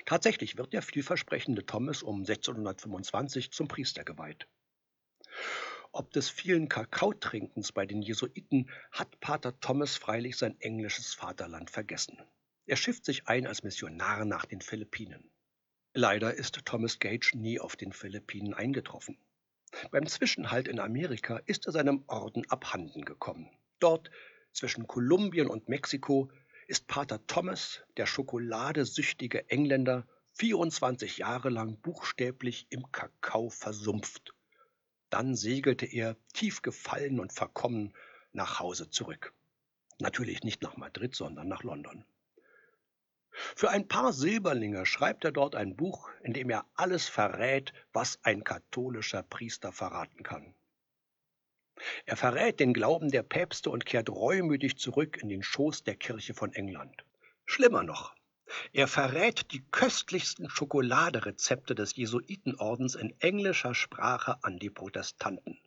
Tatsächlich 0.05 0.57
wird 0.57 0.73
der 0.73 0.81
vielversprechende 0.81 1.65
Thomas 1.65 2.01
um 2.01 2.21
1625 2.21 3.51
zum 3.51 3.67
Priester 3.67 4.03
geweiht. 4.03 4.47
Ob 5.91 6.11
des 6.11 6.29
vielen 6.29 6.67
Kakaotrinkens 6.67 7.71
bei 7.71 7.85
den 7.85 8.01
Jesuiten 8.01 8.69
hat 8.91 9.19
Pater 9.19 9.59
Thomas 9.59 9.95
freilich 9.95 10.37
sein 10.37 10.59
englisches 10.59 11.13
Vaterland 11.13 11.69
vergessen. 11.69 12.19
Er 12.65 12.75
schifft 12.75 13.05
sich 13.05 13.27
ein 13.27 13.45
als 13.45 13.63
Missionar 13.63 14.25
nach 14.25 14.45
den 14.45 14.61
Philippinen. 14.61 15.31
Leider 15.95 16.35
ist 16.35 16.63
Thomas 16.65 16.99
Gage 16.99 17.31
nie 17.33 17.59
auf 17.59 17.75
den 17.75 17.91
Philippinen 17.91 18.53
eingetroffen. 18.53 19.17
Beim 19.89 20.05
Zwischenhalt 20.05 20.67
in 20.67 20.79
Amerika 20.79 21.37
ist 21.47 21.65
er 21.65 21.71
seinem 21.71 22.03
Orden 22.05 22.47
abhanden 22.51 23.03
gekommen. 23.03 23.49
Dort, 23.79 24.11
zwischen 24.53 24.85
Kolumbien 24.85 25.47
und 25.47 25.67
Mexiko, 25.67 26.29
ist 26.67 26.85
Pater 26.85 27.25
Thomas, 27.25 27.81
der 27.97 28.05
schokoladesüchtige 28.05 29.49
Engländer, 29.49 30.07
24 30.33 31.17
Jahre 31.17 31.49
lang 31.49 31.81
buchstäblich 31.81 32.67
im 32.69 32.91
Kakao 32.91 33.49
versumpft 33.49 34.35
dann 35.15 35.33
segelte 35.33 35.85
er, 35.85 36.17
tief 36.33 36.61
gefallen 36.61 37.21
und 37.21 37.31
verkommen, 37.31 37.93
nach 38.33 38.59
Hause 38.59 38.89
zurück. 38.89 39.33
Natürlich 39.97 40.43
nicht 40.43 40.61
nach 40.61 40.75
Madrid, 40.75 41.15
sondern 41.15 41.47
nach 41.47 41.63
London. 41.63 42.03
Für 43.55 43.69
ein 43.69 43.87
paar 43.87 44.13
Silberlinge 44.13 44.85
schreibt 44.85 45.25
er 45.25 45.31
dort 45.31 45.55
ein 45.55 45.75
Buch, 45.75 46.09
in 46.23 46.33
dem 46.33 46.49
er 46.49 46.65
alles 46.75 47.07
verrät, 47.07 47.73
was 47.93 48.19
ein 48.23 48.43
katholischer 48.43 49.23
Priester 49.23 49.71
verraten 49.71 50.23
kann. 50.23 50.55
Er 52.05 52.15
verrät 52.15 52.59
den 52.59 52.73
Glauben 52.73 53.11
der 53.11 53.23
Päpste 53.23 53.69
und 53.69 53.85
kehrt 53.85 54.09
reumütig 54.09 54.77
zurück 54.77 55.17
in 55.21 55.29
den 55.29 55.43
Schoß 55.43 55.83
der 55.83 55.95
Kirche 55.95 56.33
von 56.33 56.53
England. 56.53 57.05
Schlimmer 57.45 57.83
noch, 57.83 58.15
er 58.73 58.87
verrät 58.87 59.51
die 59.51 59.63
köstlichsten 59.71 60.49
Schokoladerezepte 60.49 61.75
des 61.75 61.95
Jesuitenordens 61.95 62.95
in 62.95 63.13
englischer 63.19 63.75
Sprache 63.75 64.37
an 64.43 64.59
die 64.59 64.69
Protestanten. 64.69 65.59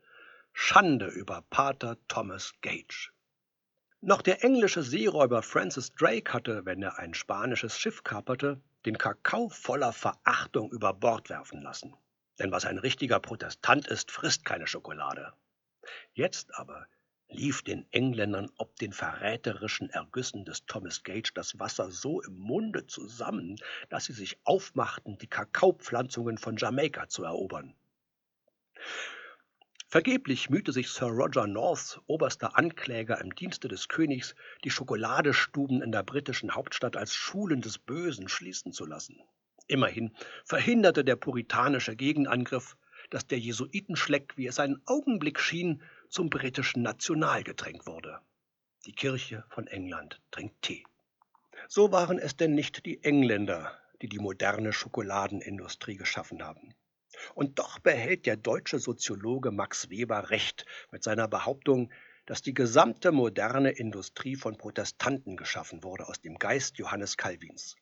Schande 0.53 1.07
über 1.07 1.43
Pater 1.51 1.99
Thomas 2.09 2.55
Gage. 2.63 3.11
Noch 4.01 4.23
der 4.23 4.45
englische 4.45 4.85
Seeräuber 4.85 5.43
Francis 5.43 5.93
Drake 5.93 6.33
hatte, 6.33 6.65
wenn 6.65 6.81
er 6.83 7.01
ein 7.01 7.15
spanisches 7.15 7.77
Schiff 7.77 8.05
kaperte, 8.05 8.61
den 8.87 8.97
Kakao 8.97 9.49
voller 9.49 9.93
Verachtung 9.93 10.71
über 10.71 10.95
Bord 10.95 11.29
werfen 11.29 11.63
lassen. 11.63 11.97
Denn 12.39 12.53
was 12.53 12.65
ein 12.65 12.79
richtiger 12.79 13.19
Protestant 13.19 13.89
ist, 13.89 14.13
frisst 14.13 14.45
keine 14.45 14.69
Schokolade. 14.69 15.33
Jetzt 16.13 16.55
aber 16.55 16.87
lief 17.29 17.63
den 17.63 17.87
Engländern 17.91 18.53
ob 18.57 18.77
den 18.77 18.93
verräterischen 18.93 19.91
Ergüssen 19.91 20.45
des 20.45 20.65
Thomas 20.67 21.03
Gage 21.03 21.33
das 21.35 21.59
Wasser 21.59 21.91
so 21.91 22.23
im 22.23 22.39
Munde 22.39 22.87
zusammen, 22.87 23.57
dass 23.89 24.05
sie 24.05 24.13
sich 24.13 24.39
aufmachten, 24.45 25.19
die 25.19 25.27
Kakaopflanzungen 25.27 26.39
von 26.39 26.57
Jamaika 26.57 27.09
zu 27.09 27.25
erobern. 27.25 27.75
Vergeblich 29.91 30.51
mühte 30.51 30.73
sich 30.73 30.91
Sir 30.91 31.07
Roger 31.07 31.47
North, 31.47 32.03
oberster 32.07 32.59
Ankläger 32.59 33.23
im 33.23 33.35
Dienste 33.35 33.69
des 33.69 33.89
Königs, 33.89 34.35
die 34.63 34.69
Schokoladestuben 34.69 35.81
in 35.81 35.93
der 35.93 36.03
britischen 36.03 36.55
Hauptstadt 36.55 36.95
als 36.95 37.15
Schulen 37.15 37.63
des 37.63 37.79
Bösen 37.79 38.29
schließen 38.29 38.73
zu 38.73 38.85
lassen. 38.85 39.17
Immerhin 39.67 40.15
verhinderte 40.45 41.05
der 41.05 41.17
puritanische 41.17 41.97
Gegenangriff, 41.97 42.77
dass 43.09 43.27
der 43.27 43.39
Jesuitenschleck, 43.39 44.37
wie 44.37 44.47
es 44.47 44.61
einen 44.61 44.83
Augenblick 44.85 45.41
schien, 45.41 45.83
zum 46.11 46.29
britischen 46.29 46.83
Nationalgetränk 46.83 47.87
wurde. 47.87 48.21
Die 48.85 48.93
Kirche 48.93 49.45
von 49.49 49.67
England 49.69 50.21
trinkt 50.31 50.61
Tee. 50.61 50.85
So 51.67 51.93
waren 51.93 52.19
es 52.19 52.37
denn 52.37 52.55
nicht 52.55 52.85
die 52.85 53.03
Engländer, 53.03 53.73
die 54.03 54.09
die 54.11 54.19
moderne 54.19 54.75
Schokoladenindustrie 54.75 55.97
geschaffen 55.97 56.43
haben. 56.43 56.75
Und 57.35 57.59
doch 57.59 57.79
behält 57.79 58.27
der 58.27 58.37
deutsche 58.37 58.79
Soziologe 58.79 59.51
Max 59.51 59.91
Weber 59.91 60.31
recht 60.31 60.67
mit 60.91 61.03
seiner 61.03 61.29
Behauptung, 61.29 61.91
dass 62.27 62.43
die 62.43 62.55
gesamte 62.55 63.11
moderne 63.13 63.71
Industrie 63.71 64.37
von 64.37 64.59
Protestanten 64.59 65.37
geschaffen 65.37 65.83
wurde 65.83 66.09
aus 66.09 66.21
dem 66.21 66.39
Geist 66.39 66.79
Johannes 66.79 67.17
Calvins. 67.17 67.77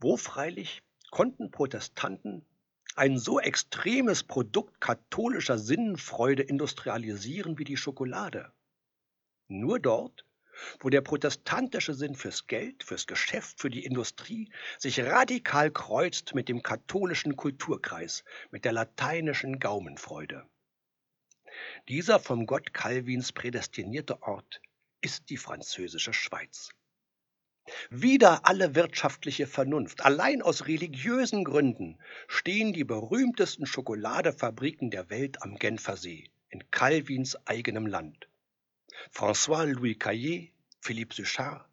Wo 0.00 0.16
freilich 0.16 0.82
konnten 1.10 1.50
Protestanten 1.50 2.44
ein 2.96 3.18
so 3.18 3.40
extremes 3.40 4.22
Produkt 4.24 4.80
katholischer 4.80 5.58
Sinnenfreude 5.58 6.42
industrialisieren 6.42 7.58
wie 7.58 7.64
die 7.64 7.76
Schokolade. 7.76 8.52
Nur 9.48 9.78
dort, 9.78 10.24
wo 10.80 10.90
der 10.90 11.00
protestantische 11.00 11.94
Sinn 11.94 12.14
fürs 12.14 12.46
Geld, 12.46 12.84
fürs 12.84 13.06
Geschäft, 13.06 13.60
für 13.60 13.70
die 13.70 13.84
Industrie 13.84 14.50
sich 14.78 15.00
radikal 15.00 15.70
kreuzt 15.70 16.34
mit 16.34 16.48
dem 16.48 16.62
katholischen 16.62 17.36
Kulturkreis, 17.36 18.24
mit 18.50 18.64
der 18.64 18.72
lateinischen 18.72 19.58
Gaumenfreude. 19.58 20.46
Dieser 21.88 22.18
vom 22.18 22.46
Gott 22.46 22.74
Calvins 22.74 23.32
prädestinierte 23.32 24.22
Ort 24.22 24.60
ist 25.00 25.30
die 25.30 25.36
französische 25.36 26.12
Schweiz. 26.12 26.70
Wider 27.88 28.46
alle 28.46 28.74
wirtschaftliche 28.74 29.46
Vernunft, 29.46 30.04
allein 30.04 30.42
aus 30.42 30.66
religiösen 30.66 31.44
Gründen, 31.44 31.98
stehen 32.28 32.72
die 32.72 32.84
berühmtesten 32.84 33.66
Schokoladefabriken 33.66 34.90
der 34.90 35.08
Welt 35.08 35.42
am 35.42 35.56
Genfersee, 35.56 36.30
in 36.50 36.70
Calvins 36.70 37.36
eigenem 37.46 37.86
Land. 37.86 38.28
François-Louis 39.10 39.96
Caillé, 39.98 40.52
Philippe 40.80 41.14
Suchard, 41.14 41.66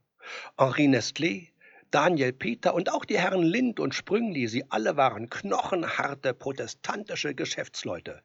Henri 0.58 0.88
Nestlé, 0.88 1.52
Daniel 1.92 2.32
Peter 2.32 2.74
und 2.74 2.92
auch 2.92 3.04
die 3.04 3.20
Herren 3.20 3.44
Lind 3.44 3.80
und 3.80 3.94
Sprüngli, 3.94 4.48
sie 4.48 4.64
alle 4.72 4.96
waren 4.96 5.30
knochenharte 5.30 6.34
protestantische 6.34 7.36
Geschäftsleute. 7.36 8.24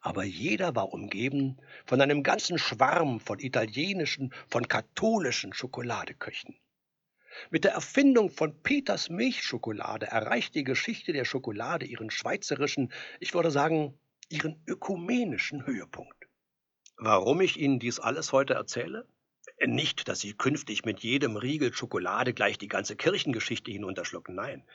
Aber 0.00 0.24
jeder 0.24 0.74
war 0.74 0.92
umgeben 0.92 1.56
von 1.86 2.00
einem 2.00 2.22
ganzen 2.22 2.58
Schwarm 2.58 3.20
von 3.20 3.38
italienischen, 3.38 4.34
von 4.48 4.68
katholischen 4.68 5.54
Schokoladeköchen. 5.54 6.56
Mit 7.50 7.64
der 7.64 7.72
Erfindung 7.72 8.30
von 8.30 8.60
Peters 8.62 9.08
Milchschokolade 9.08 10.06
erreicht 10.06 10.54
die 10.54 10.64
Geschichte 10.64 11.12
der 11.12 11.24
Schokolade 11.24 11.86
ihren 11.86 12.10
schweizerischen, 12.10 12.92
ich 13.20 13.32
würde 13.32 13.50
sagen, 13.50 13.98
ihren 14.28 14.62
ökumenischen 14.66 15.64
Höhepunkt. 15.64 16.19
Warum 17.02 17.40
ich 17.40 17.58
Ihnen 17.58 17.78
dies 17.78 17.98
alles 17.98 18.30
heute 18.30 18.52
erzähle? 18.52 19.08
Nicht, 19.64 20.06
dass 20.06 20.20
Sie 20.20 20.34
künftig 20.34 20.84
mit 20.84 21.00
jedem 21.00 21.36
Riegel 21.36 21.72
Schokolade 21.72 22.34
gleich 22.34 22.58
die 22.58 22.68
ganze 22.68 22.94
Kirchengeschichte 22.94 23.70
hinunterschlucken, 23.70 24.34
nein. 24.34 24.66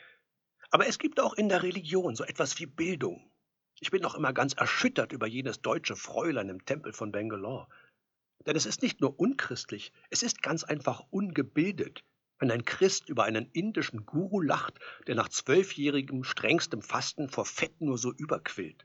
Aber 0.72 0.88
es 0.88 0.98
gibt 0.98 1.20
auch 1.20 1.34
in 1.34 1.48
der 1.48 1.62
Religion 1.62 2.16
so 2.16 2.24
etwas 2.24 2.58
wie 2.58 2.66
Bildung. 2.66 3.30
Ich 3.78 3.92
bin 3.92 4.02
noch 4.02 4.16
immer 4.16 4.32
ganz 4.32 4.54
erschüttert 4.54 5.12
über 5.12 5.28
jenes 5.28 5.60
deutsche 5.60 5.94
Fräulein 5.94 6.48
im 6.48 6.64
Tempel 6.64 6.92
von 6.92 7.12
Bangalore. 7.12 7.68
Denn 8.44 8.56
es 8.56 8.66
ist 8.66 8.82
nicht 8.82 9.00
nur 9.00 9.20
unchristlich, 9.20 9.92
es 10.10 10.24
ist 10.24 10.42
ganz 10.42 10.64
einfach 10.64 11.04
ungebildet, 11.10 12.02
wenn 12.40 12.50
ein 12.50 12.64
Christ 12.64 13.08
über 13.08 13.22
einen 13.22 13.48
indischen 13.52 14.04
Guru 14.04 14.40
lacht, 14.40 14.80
der 15.06 15.14
nach 15.14 15.28
zwölfjährigem 15.28 16.24
strengstem 16.24 16.82
Fasten 16.82 17.28
vor 17.28 17.46
Fett 17.46 17.80
nur 17.80 17.98
so 17.98 18.12
überquillt. 18.12 18.84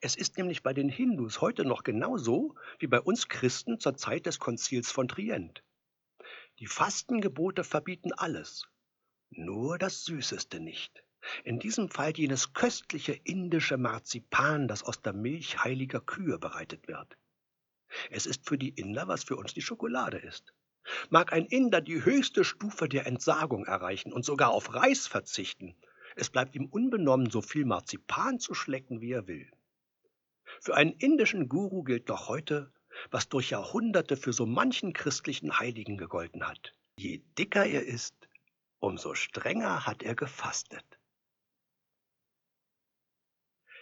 Es 0.00 0.16
ist 0.16 0.36
nämlich 0.38 0.62
bei 0.62 0.72
den 0.72 0.88
Hindus 0.88 1.40
heute 1.40 1.64
noch 1.64 1.82
genauso 1.84 2.54
wie 2.78 2.86
bei 2.86 3.00
uns 3.00 3.28
Christen 3.28 3.80
zur 3.80 3.96
Zeit 3.96 4.26
des 4.26 4.38
Konzils 4.38 4.90
von 4.90 5.08
Trient. 5.08 5.62
Die 6.58 6.66
Fastengebote 6.66 7.64
verbieten 7.64 8.12
alles, 8.12 8.68
nur 9.30 9.78
das 9.78 10.04
Süßeste 10.04 10.60
nicht. 10.60 11.04
In 11.44 11.58
diesem 11.58 11.88
Fall 11.90 12.12
jenes 12.16 12.52
köstliche 12.52 13.12
indische 13.12 13.76
Marzipan, 13.76 14.68
das 14.68 14.82
aus 14.82 15.02
der 15.02 15.12
Milch 15.12 15.62
heiliger 15.62 16.00
Kühe 16.00 16.38
bereitet 16.38 16.88
wird. 16.88 17.16
Es 18.10 18.26
ist 18.26 18.48
für 18.48 18.56
die 18.56 18.70
Inder, 18.70 19.08
was 19.08 19.24
für 19.24 19.36
uns 19.36 19.52
die 19.52 19.62
Schokolade 19.62 20.18
ist. 20.18 20.54
Mag 21.10 21.32
ein 21.32 21.46
Inder 21.46 21.80
die 21.80 22.04
höchste 22.04 22.44
Stufe 22.44 22.88
der 22.88 23.06
Entsagung 23.06 23.66
erreichen 23.66 24.12
und 24.12 24.24
sogar 24.24 24.50
auf 24.50 24.74
Reis 24.74 25.06
verzichten, 25.06 25.76
es 26.16 26.30
bleibt 26.30 26.56
ihm 26.56 26.66
unbenommen, 26.66 27.30
so 27.30 27.40
viel 27.40 27.64
Marzipan 27.64 28.40
zu 28.40 28.54
schlecken, 28.54 29.00
wie 29.00 29.12
er 29.12 29.26
will. 29.26 29.50
Für 30.60 30.76
einen 30.76 30.92
indischen 30.92 31.48
Guru 31.48 31.82
gilt 31.82 32.10
doch 32.10 32.28
heute, 32.28 32.70
was 33.10 33.30
durch 33.30 33.50
Jahrhunderte 33.50 34.16
für 34.18 34.34
so 34.34 34.44
manchen 34.44 34.92
christlichen 34.92 35.58
Heiligen 35.58 35.96
gegolten 35.96 36.46
hat. 36.46 36.74
Je 36.96 37.22
dicker 37.38 37.64
er 37.64 37.86
ist, 37.86 38.14
umso 38.78 39.14
strenger 39.14 39.86
hat 39.86 40.02
er 40.02 40.14
gefastet. 40.14 40.84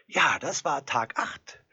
Ja, 0.07 0.38
das 0.38 0.64
war 0.64 0.87
Tag 0.87 1.19
8. 1.19 1.64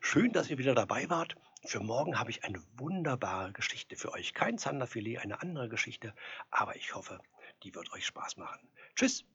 Schön, 0.00 0.32
dass 0.32 0.48
ihr 0.48 0.56
wieder 0.56 0.74
dabei 0.74 1.10
wart. 1.10 1.36
Für 1.66 1.80
morgen 1.80 2.18
habe 2.18 2.30
ich 2.30 2.44
eine 2.44 2.62
wunderbare 2.78 3.52
Geschichte 3.52 3.96
für 3.96 4.12
euch. 4.12 4.32
Kein 4.32 4.56
Zanderfilet, 4.56 5.18
eine 5.18 5.42
andere 5.42 5.68
Geschichte, 5.68 6.14
aber 6.50 6.74
ich 6.76 6.94
hoffe, 6.94 7.20
die 7.62 7.74
wird 7.74 7.92
euch 7.92 8.06
Spaß 8.06 8.38
machen. 8.38 8.66
Tschüss! 8.94 9.26